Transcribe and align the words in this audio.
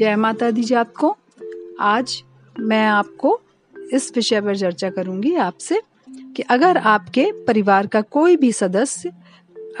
जय 0.00 0.16
माता 0.16 0.50
दी 0.50 0.62
जात 0.64 0.92
को 0.96 1.16
आज 1.80 2.22
मैं 2.60 2.86
आपको 2.86 3.40
इस 3.92 4.12
विषय 4.16 4.40
पर 4.40 4.56
चर्चा 4.56 4.90
करूँगी 4.90 5.34
आपसे 5.34 5.80
कि 6.36 6.42
अगर 6.42 6.76
आपके 6.76 7.32
परिवार 7.46 7.86
का 7.86 8.00
कोई 8.00 8.36
भी 8.36 8.52
सदस्य 8.52 9.12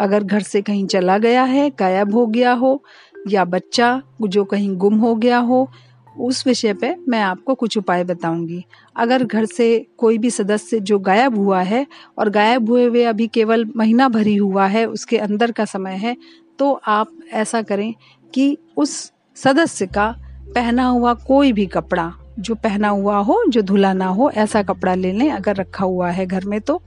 अगर 0.00 0.24
घर 0.24 0.40
से 0.40 0.62
कहीं 0.62 0.86
चला 0.86 1.16
गया 1.18 1.42
है, 1.42 1.70
गायब 1.70 2.14
हो 2.14 2.26
गया 2.26 2.52
हो, 2.52 2.82
या 3.28 3.44
बच्चा 3.44 4.02
जो 4.22 4.44
कहीं 4.44 4.76
गुम 4.76 4.94
हो 4.94 5.14
गया 5.14 5.38
हो, 5.38 5.70
उस 6.18 6.46
विषय 6.46 6.74
पे 6.74 6.94
मैं 7.08 7.20
आपको 7.20 7.54
कुछ 7.54 7.78
उपाय 7.78 8.04
बताऊँगी। 8.04 8.64
अगर 8.96 9.24
घर 9.24 9.44
से 9.44 9.86
कोई 9.98 10.18
भी 10.18 10.30
सदस्य 10.30 10.80
जो 10.80 10.98
गायब 10.98 11.38
हुआ 11.38 11.62
है 11.62 11.86
और 12.18 12.30
गायब 12.30 12.68
हुए 12.70 12.84
हुए 12.84 13.04
अभी 13.04 13.28
केवल 13.28 13.64
महीना 13.76 14.08
भरी 14.08 14.36
हुआ 14.36 14.66
है, 14.66 14.84
उसके 14.86 15.18
अंदर 15.18 15.52
का 15.52 15.64
समय 15.64 15.94
है 15.94 16.16
तो 16.58 16.72
आप 16.72 17.12
ऐसा 17.32 17.62
करें 17.62 17.94
कि 18.34 18.56
उस 18.76 19.12
सदस्य 19.36 19.86
का 19.86 20.16
पहना 20.54 20.86
हुआ 20.86 21.14
कोई 21.14 21.52
भी 21.52 21.66
कपड़ा, 21.66 22.12
जो 22.38 22.54
पहना 22.54 22.88
हुआ 22.88 23.16
हो, 23.16 23.44
जो 23.48 23.62
धुला 23.62 23.92
ना 23.92 24.06
हो, 24.06 24.30
ऐसा 24.30 24.62
कपड़ा 24.62 24.94
ले 24.94 25.12
लें, 25.12 25.30
अगर 25.30 25.56
रखा 25.56 25.84
हुआ 25.84 26.10
है 26.10 26.26
घर 26.26 26.44
में 26.44 26.60
तो। 26.60 26.82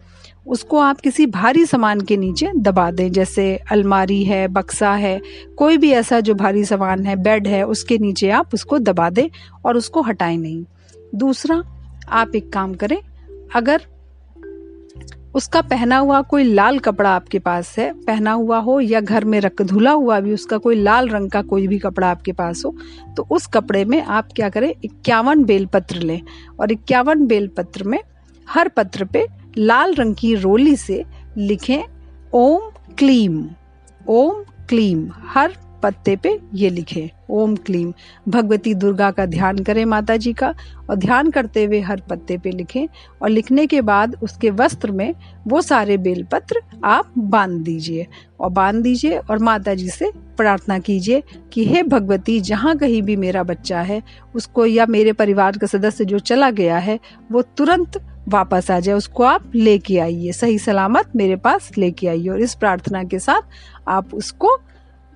उसको 0.48 0.80
आप 0.80 1.02
किसी 1.02 1.26
भारी 1.26 1.66
सामान 1.66 2.02
के 2.02 2.18
नीचे 2.18 2.52
दबा 2.56 2.92
दें, 2.92 3.12
जैसे 3.12 3.60
अलमारी 3.72 4.24
है, 4.24 4.48
बक्सा 4.48 4.94
है, 4.94 5.22
कोई 5.58 5.78
भी 5.78 5.92
ऐसा 5.92 6.20
जो 6.20 6.34
भारी 6.34 6.66
सामान 6.66 7.06
है, 7.06 7.16
बेड 7.16 7.48
है, 7.48 7.64
उसके 7.64 7.98
नीचे 7.98 8.30
आप 8.30 8.54
उसको 8.54 8.80
दबा 8.80 9.10
दें 9.10 9.30
और 9.66 9.78
उसको 9.78 10.02
हटाएँ 10.02 10.38
नहीं। 10.38 10.66
दूसरा, 11.16 11.64
आप 12.10 12.36
एक 12.36 12.54
काम 12.54 12.74
करें, 12.74 12.98
अगर 13.56 13.82
उसका 15.34 15.62
पहना 15.62 15.98
हुआ 15.98 16.22
कोई 16.22 16.44
लाल 16.44 16.78
कपड़ा 16.80 17.10
आपके 17.10 17.40
पास 17.40 17.78
है, 17.80 17.92
पहना 17.98 18.32
हुआ 18.32 18.58
हो 18.58 18.80
या 18.80 19.00
घर 19.02 19.26
में 19.26 19.40
रख, 19.40 19.62
धुला 19.62 19.92
हुआ 19.92 20.20
भी 20.20 20.34
उसका 20.34 20.58
कोई 20.58 20.76
लाल 20.76 21.10
रंग 21.10 21.30
का 21.32 21.42
कोई 21.44 21.68
भी 21.68 21.80
कपड़ा 21.80 22.10
आपके 22.12 22.32
पास 22.32 22.64
हो 22.66 22.76
तो 23.18 23.28
उस 23.32 23.48
कपड़े 23.48 23.84
में 23.86 24.02
आप 24.02 24.28
क्या 24.36 24.50
करें, 24.50 24.74
इक्यावन 24.84 25.44
बेलपत्र 25.44 25.96
लें। 25.98 26.22
और 26.60 26.72
इक्यावन 26.72 27.26
बेलपत्र 27.28 27.84
में 27.84 28.00
हर 28.48 28.68
पत्र 28.68 29.06
पे 29.06 29.26
लाल 29.58 29.94
रंग 29.96 30.16
की 30.16 30.34
रोली 30.36 30.76
से 30.76 31.04
लिखें, 31.38 31.84
ओम 32.34 32.70
क्लीम 32.98 33.44
ओम 34.10 34.44
क्लीम, 34.70 35.10
हर 35.26 35.54
पत्ते 35.84 36.16
पे 36.16 36.40
ये 36.54 36.70
लिखे, 36.70 37.10
ओम 37.30 37.56
क्लीम। 37.56 37.94
भगवती 38.28 38.74
दुर्गा 38.74 39.10
का 39.12 39.26
ध्यान 39.26 39.58
करें 39.60 39.84
माता 39.86 40.18
जी 40.18 40.34
का 40.34 40.54
और 40.90 40.96
ध्यान 40.96 41.30
करते 41.32 41.64
हुए 41.66 41.80
हर 41.80 42.02
पत्ते 42.10 42.38
पे 42.38 42.52
लिखें 42.52 42.88
और 43.22 43.30
लिखने 43.30 43.66
के 43.68 43.82
बाद 43.82 44.16
उसके 44.24 44.50
वस्त्र 44.50 44.92
में 44.92 45.14
वो 45.48 45.62
सारे 45.62 45.98
बेलपत्र 45.98 46.62
आप 46.84 47.12
बाँध 47.18 47.62
दीजिए 47.64 48.08
और 48.40 48.50
बाँध 48.50 48.82
दीजिए 48.84 49.18
और 49.20 49.40
माता 49.40 49.74
जी 49.74 49.90
से 49.90 50.12
प्रार्थना 50.38 50.80
कीजिए 50.80 51.24
कि 51.54 51.66
हे 51.66 51.84
भगवती, 51.84 52.40
जहाँ 52.40 52.76
कहीं 52.78 53.02
भी 53.02 53.16
मेरा 53.16 53.44
बच्चा 53.44 53.82
है, 53.82 54.02
उसको 54.36 54.66
या 54.66 54.86
मेरे 54.86 55.14
परिवार 55.14 55.58
का 55.58 55.68
सदस्य 55.68 56.06
जो 56.06 56.20
चला 56.20 56.50
गया 56.52 56.78
है, 56.78 57.00
वो 57.32 57.42
तुरंत 57.58 58.02
वापस 58.28 58.70
आ 58.72 58.80
जाए, 58.80 58.96
उसको 58.96 59.24
आप 59.24 59.52
लेके 59.56 59.98
आइए। 60.00 60.32
सही 60.32 60.58
सलामत 60.60 61.16
मेरे 61.16 61.36
पास 61.36 61.70
लेके 61.78 62.08
आइए 62.08 62.30
और 62.30 62.42
इस 62.42 62.54
प्रार्थना 62.56 63.04
के 63.04 63.20
साथ 63.20 63.42
आप 63.88 64.14
उसको 64.14 64.58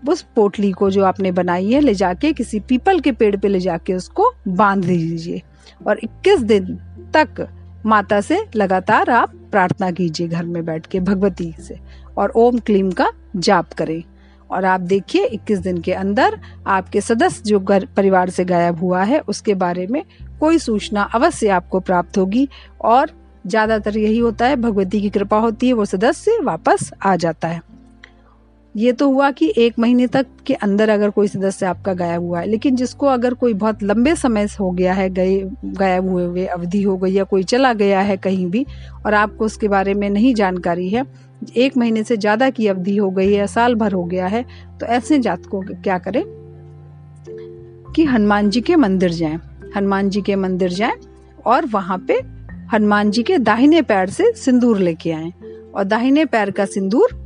उस 0.08 0.26
पोटली 0.36 0.72
को 0.72 0.90
जो 0.90 1.04
आपने 1.04 1.32
बनाई 1.32 1.72
है, 1.72 1.80
ले 1.80 1.94
जाके 1.94 2.34
किसी 2.34 2.60
पीपल 2.60 3.00
के 3.00 3.12
पेड़ 3.12 3.36
पे 3.36 3.48
ले 3.48 3.60
जाके 3.60 3.94
उसको 3.94 4.34
बाँध 4.48 4.86
दीजिए। 4.86 5.42
और 5.88 5.98
21 5.98 6.40
दिन 6.40 6.80
तक 7.14 7.48
माता 7.86 8.22
से 8.22 8.46
लगातार 8.56 9.10
आप 9.10 9.32
प्रार्थना 9.52 9.92
कीजिए 9.92 10.28
घर 10.28 10.46
में 10.46 10.66
बैठ 10.66 10.86
के, 10.86 11.00
भगवती 11.00 11.56
से। 11.60 11.80
और 12.17 12.30
ओम 12.30 12.60
क्लीम 12.60 12.92
का 12.92 13.12
जाप 13.36 13.73
करें। 13.73 14.04
और 14.52 14.66
आप 14.66 14.82
देखिए 14.82 15.26
21 15.26 15.60
दिन 15.60 15.82
के 15.82 15.94
अंदर 15.94 16.40
आपके 16.67 17.02
सदस्य 17.02 17.44
जो 17.46 17.60
घर, 17.60 17.86
परिवार 17.86 18.30
से 18.30 18.46
गायब 18.46 18.80
हुआ 18.80 19.04
है, 19.04 19.20
उसके 19.20 19.54
बारे 19.54 19.88
में 19.88 20.04
कोई 20.40 20.58
सूचना 20.58 21.02
अवश्य 21.02 21.48
आपको 21.48 21.80
प्राप्त 21.80 22.17
होगी। 22.17 22.50
और 22.82 23.12
ज़्यादातर 23.48 23.98
यही 23.98 24.17
होता 24.17 24.48
है, 24.48 24.56
भगवती 24.56 25.02
की 25.02 25.10
कृपा 25.10 25.38
होती 25.38 25.67
है, 25.67 25.73
वो 25.73 25.86
सदस्य 25.86 26.40
वापस 26.44 26.92
आ 27.06 27.16
जाता 27.16 27.48
है। 27.48 27.77
ये 28.77 28.92
तो 28.92 29.08
हुआ 29.10 29.30
कि 29.32 29.54
एक 29.58 29.80
महीने 29.80 30.05
तक 30.08 30.26
के 30.48 30.54
अंदर 30.54 30.89
अगर 30.89 31.10
कोई 31.10 31.27
सदस्य 31.27 31.65
आपका 31.65 31.93
गायब 31.93 32.21
हुआ 32.21 32.39
है, 32.39 32.48
लेकिन 32.48 32.76
जिसको 32.76 33.05
अगर 33.05 33.33
कोई 33.33 33.54
बहुत 33.54 33.83
लंबे 33.83 34.15
समय 34.15 34.48
से 34.48 34.58
हो 34.60 34.70
गया 34.71 34.93
है, 34.93 35.10
गए, 35.10 35.39
गायब 35.65 36.10
हुए 36.10 36.26
हुए, 36.26 36.45
अवधि 36.45 36.82
हो 36.82 36.98
गई 36.98 37.11
या 37.11 37.23
कोई 37.23 37.43
चला 37.43 37.73
गया 37.73 37.99
है 37.99 38.17
कहीं 38.17 38.45
भी, 38.45 38.66
और 39.05 39.14
आपको 39.14 39.45
उसके 39.45 39.67
बारे 39.67 39.93
में 39.93 40.10
नहीं 40.10 40.33
जानकारी 40.36 40.89
है, 40.89 41.04
एक 41.58 41.77
महीने 41.77 42.04
से 42.04 42.17
ज़्यादा 42.17 42.49
की 42.49 42.67
अवधि 42.67 42.95
हो 42.98 43.10
गई 43.10 43.33
है 43.33 43.48
साल 43.48 43.76
भर 43.76 43.93
हो 43.93 44.04
गया 44.04 44.27
है 44.27 44.45
तो 44.80 44.86
ऐसे 44.86 45.20
जातकों 45.20 45.61
क्या 45.61 45.98
करें? 45.98 46.23
कि 47.95 48.05
हनुमान 48.05 48.49
जी 48.49 48.61
के 48.61 48.76
मंदिर 48.76 49.11
जाएँ। 49.11 49.39
हनुमान 49.76 50.10
जी 50.10 50.21
के 50.21 50.36
मंदिर 50.36 50.70
जाएँ 50.70 50.95
और 51.45 51.66
वहाँ 51.66 51.98
पे 52.08 52.20
हनुमान 52.73 53.11
जी 53.11 53.23
के 53.23 53.37
दाहिने 53.39 53.82
पैर 53.82 54.10
से 54.10 54.32
सिंदूर 54.36 54.80
लेके 54.80 55.11
आए। 55.11 55.33
और 55.76 55.83
दाहिने 55.83 56.26
पैर 56.26 56.52
का 56.52 56.66
सिंदूर 56.66 57.20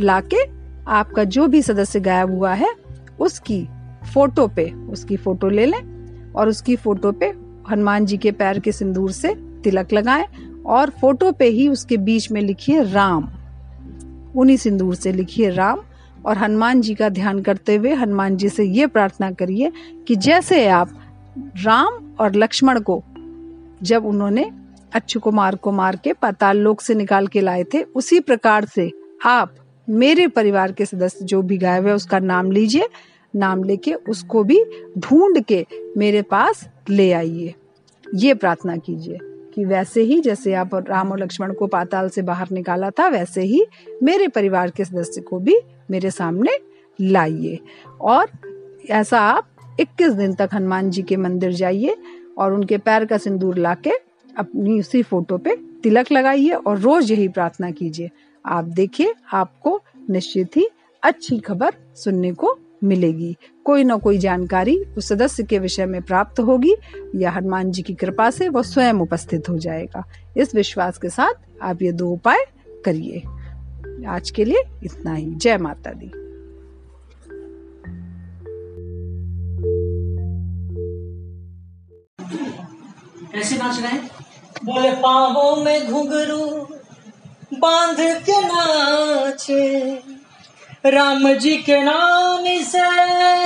लाके 0.00 0.44
आपका 0.88 1.24
जो 1.24 1.46
भी 1.46 1.62
सदस्य 1.62 2.00
गायब 2.00 2.30
हुआ 2.30 2.54
है, 2.54 2.74
उसकी 3.20 3.68
फ़ोटो 4.14 4.46
पे, 4.48 4.70
उसकी 4.70 5.16
फ़ोटो 5.16 5.48
ले 5.48 5.66
लें 5.66 6.32
और 6.32 6.48
उसकी 6.48 6.76
फ़ोटो 6.76 7.12
पे 7.12 7.26
हनुमान 7.70 8.06
जी 8.06 8.16
के 8.16 8.32
पैर 8.32 8.58
के 8.58 8.72
सिंदूर 8.72 9.12
से 9.12 9.34
तिलक 9.34 9.92
लगाएँ 9.92 10.26
और 10.66 10.90
फ़ोटो 10.90 11.32
पे 11.32 11.46
ही 11.46 11.68
उसके 11.68 11.96
बीच 11.96 12.30
में 12.32 12.40
लिखिए 12.40 12.82
राम। 12.82 13.28
उन्हीं 14.36 14.56
सिंदूर 14.56 14.94
से 14.94 15.12
लिखिए 15.12 15.50
राम 15.50 15.80
और 16.26 16.38
हनुमान 16.38 16.80
जी 16.80 16.94
का 16.94 17.08
ध्यान 17.08 17.42
करते 17.42 17.76
हुए 17.76 17.92
हनुमान 17.94 18.36
जी 18.36 18.48
से 18.48 18.64
ये 18.64 18.86
प्रार्थना 18.86 19.30
करिए 19.30 19.72
कि 20.08 20.16
जैसे 20.16 20.68
आप 20.68 20.90
राम 21.38 22.14
और 22.20 22.34
लक्ष्मण 22.34 22.80
को 22.80 23.02
जब 23.82 24.06
उन्होंने 24.06 24.50
अच्छु 24.94 25.20
कुमार 25.20 25.56
को 25.56 25.72
मार 25.72 25.96
के 25.96 26.12
पाताल 26.12 26.58
लोक 26.58 26.80
से 26.80 26.94
निकाल 26.94 27.26
के 27.26 27.40
लाए 27.40 27.64
थे, 27.64 27.82
उसी 27.82 28.20
प्रकार 28.20 28.64
से 28.64 28.92
आप 29.26 29.54
मेरे 29.88 30.26
परिवार 30.28 30.72
के 30.72 30.86
सदस्य 30.86 31.24
जो 31.24 31.42
भी 31.42 31.58
गायब 31.58 31.86
है, 31.86 31.94
उसका 31.94 32.18
नाम 32.18 32.50
लीजिए, 32.50 32.88
नाम 33.36 33.64
लेके 33.64 33.94
उसको 33.94 34.44
भी 34.44 34.64
ढूंढ 34.98 35.40
के 35.44 35.66
मेरे 35.96 36.22
पास 36.22 36.68
ले 36.90 37.12
आइए। 37.12 37.54
ये 38.14 38.34
प्रार्थना 38.34 38.76
कीजिए 38.76 39.18
कि 39.54 39.64
वैसे 39.64 40.02
ही 40.02 40.20
जैसे 40.20 40.54
आप 40.54 40.74
राम 40.74 41.12
और 41.12 41.18
लक्ष्मण 41.18 41.52
को 41.52 41.66
पाताल 41.66 42.08
से 42.08 42.22
बाहर 42.22 42.48
निकाला 42.52 42.90
था, 42.90 43.08
वैसे 43.08 43.42
ही 43.42 43.66
मेरे 44.02 44.28
परिवार 44.28 44.70
के 44.70 44.84
सदस्य 44.84 45.20
को 45.20 45.38
भी 45.38 45.56
मेरे 45.90 46.10
सामने 46.10 46.58
लाइए। 47.00 47.58
और 48.00 48.26
ऐसा 48.90 49.20
आप 49.20 49.48
21 49.80 50.12
दिन 50.12 50.34
तक 50.34 50.50
हनुमान 50.54 50.90
जी 50.90 51.02
के 51.02 51.16
मंदिर 51.16 51.52
जाइए 51.52 51.96
और 52.38 52.52
उनके 52.52 52.78
पैर 52.78 53.04
का 53.04 53.18
सिंदूर 53.18 53.58
लाके 53.58 53.90
अपनी 54.38 54.78
उसी 54.80 55.02
फ़ोटो 55.02 55.38
पे 55.38 55.56
तिलक 55.82 56.12
लगाइए 56.12 56.50
और 56.50 56.78
रोज 56.78 57.12
यही 57.12 57.28
प्रार्थना 57.28 57.70
कीजिए। 57.70 58.10
आप 58.46 58.64
देखिए, 58.64 59.14
आपको 59.32 59.82
निश्चित 60.10 60.56
ही 60.56 60.68
अच्छी 61.02 61.38
खबर 61.38 61.74
सुनने 61.94 62.32
को 62.32 62.58
मिलेगी। 62.84 63.36
कोई 63.64 63.84
ना 63.84 63.96
कोई 63.96 64.18
जानकारी 64.18 64.78
उस 64.98 65.08
सदस्य 65.08 65.42
के 65.42 65.58
विषय 65.58 65.86
में 65.86 66.02
प्राप्त 66.02 66.40
होगी, 66.40 66.74
या 67.14 67.30
हनुमान 67.30 67.70
जी 67.70 67.82
की 67.82 67.94
कृपा 67.94 68.30
से 68.30 68.48
वो 68.48 68.62
स्वयं 68.62 68.94
उपस्थित 68.94 69.48
हो 69.48 69.58
जाएगा। 69.58 70.04
इस 70.36 70.54
विश्वास 70.54 70.98
के 70.98 71.08
साथ 71.08 71.34
आप 71.62 71.82
ये 71.82 71.92
दो 71.92 72.10
उपाय 72.10 72.46
करिए। 72.84 73.22
आज 74.06 74.30
के 74.30 74.44
लिए 74.44 74.62
इतना 74.84 75.12
ही। 75.14 75.34
जय 75.34 75.58
माता 75.58 75.90
दी। 75.90 76.12
कैसे 83.32 83.56
नाच 83.56 83.82
रहे 83.82 83.98
बोले, 84.64 84.92
पावों 84.92 85.64
में 85.64 85.90
घुघरू। 85.90 86.75
बाँध 87.54 87.96
के 88.00 88.40
नाचे। 88.40 89.90
राम 90.86 91.32
जी 91.32 91.56
के 91.56 91.82
नाम 91.82 92.44
से 92.44 92.80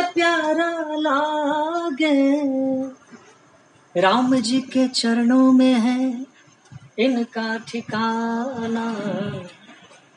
प्यारा 0.03 0.71
लागे। 0.91 2.43
राम 4.01 4.37
जी 4.37 4.61
के 4.61 4.89
चरणों 4.89 5.53
में 5.53 5.75
है 5.75 6.27
इनका 6.99 7.59
ठिकाना। 7.59 8.93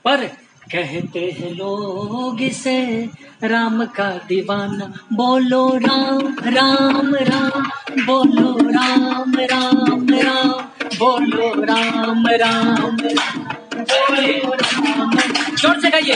पर 0.05 0.23
कहते 0.71 1.37
हैं 1.39 1.51
लोग 1.51 2.41
इसे 2.41 3.09
राम 3.43 3.85
का 3.85 4.09
दीवाना। 4.09 4.93
बोलो 5.13 5.69
राम 5.69 6.35
राम 6.39 7.15
राम 7.15 7.63
बोलो 8.05 8.69
राम 8.69 9.33
राम 9.35 10.09
राम 10.09 10.51
बोलो 10.99 11.63
राम 11.63 12.27
राम, 12.27 12.97
राम। 12.97 13.62
ज़ोर 15.61 15.79
से 15.81 15.89
गाइए। 15.89 16.15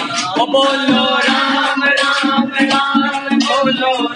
बोलो 0.51 1.05
राम 1.27 1.83
राम 1.83 2.51
राम 2.71 3.39
बोलो। 3.39 4.06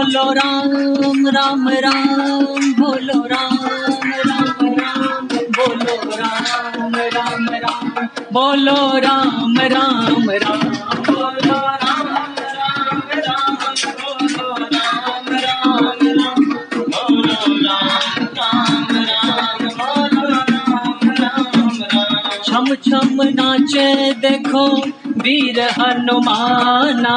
बोलो 0.00 0.22
राम 0.32 1.26
राम 1.28 1.68
राम 1.84 2.72
बोलो 2.78 3.16
राम 3.32 3.56
राम 4.28 4.60
राम 4.78 5.26
बोलो 5.56 5.96
राम 6.16 6.94
राम 7.14 7.44
राम 7.64 7.90
बोलो 8.32 8.76
राम 9.04 9.58
राम 9.74 10.30
राम 10.30 10.30
राम 10.44 10.70
छम 22.46 22.74
छम 22.86 23.22
नाचे 23.36 23.88
देखो 24.22 24.64
वीर 25.22 25.60
हनुमाना 25.78 27.16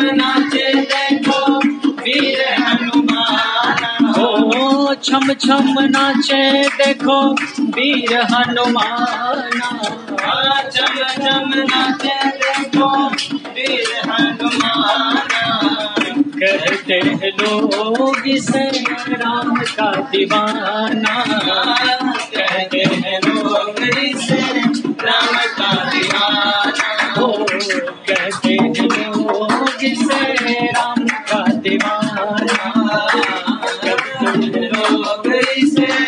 नाचे 0.00 0.74
देखो, 0.74 1.58
वीर 1.90 2.54
हनुमाना। 2.54 4.22
ओ 4.22 4.94
छम 4.94 5.32
छम 5.32 5.74
नाचे 5.80 6.68
देखो, 6.68 7.32
वीर 7.60 8.20
हनुमाना। 8.20 9.68
छम 10.70 10.94
छम 10.96 11.50
नाचे 11.54 12.26
देखो, 12.26 13.06
वीर 13.48 14.10
हनुमाना। 14.10 15.18
कहते 16.12 17.30
लोग 17.30 18.18
राम 19.08 19.56
का 19.56 19.92
दीवाना। 19.92 21.24
dice. 35.60 36.07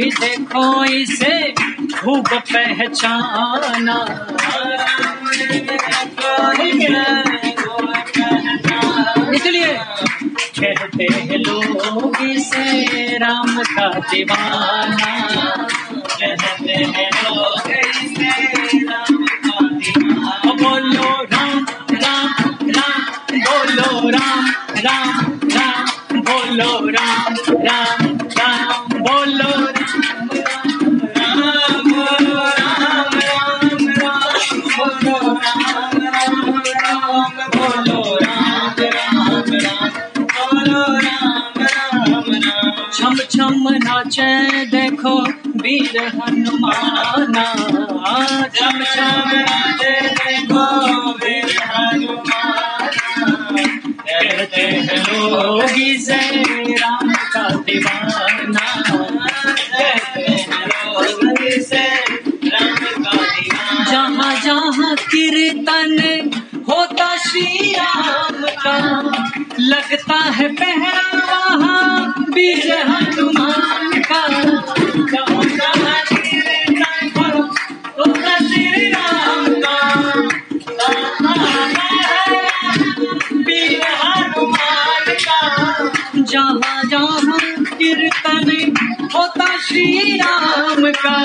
भी 0.00 0.10
देखो 0.10 0.84
इसे 0.84 1.34
खूब 1.94 2.28
पहचाना। 2.52 3.96
इसलिए 9.34 9.74
कहते 10.60 11.06
हैं 11.12 11.38
लोग 11.38 12.16
इसे 12.22 13.18
राम 13.18 13.58
का 13.76 13.88
दीवाना। 14.10 15.12
कहते 16.20 16.72
हैं 16.72 17.10
लोग 17.24 17.69
छम 44.12 44.64
देखो 44.70 45.14
वीर 45.62 45.98
हनुमाना। 46.14 47.44
छम 48.54 48.78
नाचे 48.78 49.94
देखो 50.10 50.64
वीर 51.20 51.50
हनुमाना 51.64 52.40
कहते 54.10 54.62
हैं 54.62 54.98
लोग 55.06 55.70
राम 56.80 57.12
का 57.34 57.44
दीवाना 57.66 58.66
जहाँ 63.90 64.34
जहाँ 64.44 64.94
कीर्तन 65.10 65.94
होता 66.68 67.08
श्री 67.16 67.72
राम 67.72 68.42
का, 68.64 68.76
लगता 69.60 70.18
है 70.36 70.48
पहरा 70.54 71.00
वहाँ 71.30 72.24
बीज 72.30 72.70
हनुमान। 72.70 73.09
श्री 90.00 90.16
राम 90.16 90.84
का 90.90 91.16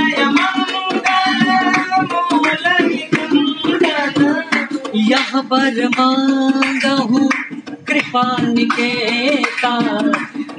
यह 4.96 5.42
बर 5.42 5.88
मांगहु 5.88 7.30
कृपा 7.88 8.38
निकेता। 8.42 9.80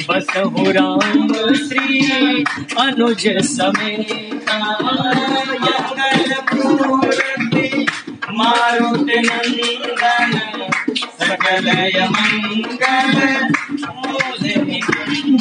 बस 0.09 0.27
हो 0.37 0.71
राम 0.71 1.29
श्री 1.55 2.45
अनुज 2.79 3.29
समेता। 3.47 4.59
मारुत 8.43 9.11
नंदन 9.27 10.33
सकल 11.19 11.69
मंगल 12.15 13.19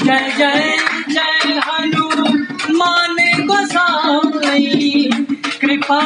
जय 0.04 0.32
जय 0.38 0.78
जय 1.14 1.60
हनुमान 1.68 3.18
गोसाई 3.48 5.10
कृपा 5.62 6.00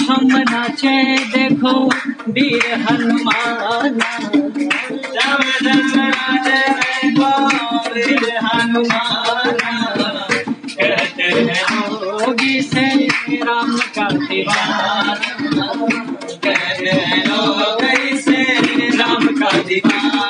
छम 0.00 0.36
नाचे, 0.36 1.18
देखो 1.18 1.86
वीर 2.28 2.74
हनुमान। 2.74 3.98
जब 5.14 5.42
जब 5.62 5.96
नाचे, 5.96 6.68
देखो 6.68 7.46
वीर 7.94 8.38
हनुमान। 8.44 9.56
कहते 10.80 11.22
से 12.62 13.06
राम 13.36 13.76
का 13.76 14.08
दीवाना। 14.10 14.96
कहते 16.44 16.90
हैं 16.90 17.24
से 18.18 18.42
राम 18.96 19.26
का 19.26 19.58
दीवाना। 19.58 20.29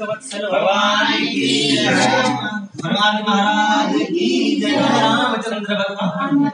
भगवान 0.00 1.24
जय। 1.34 1.86
हनुमान 2.84 3.22
महाराज 3.28 3.94
रामचंद्र 4.64 5.74
भगवान 5.74 6.50